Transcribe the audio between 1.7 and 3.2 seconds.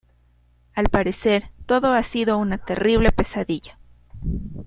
ha sido una terrible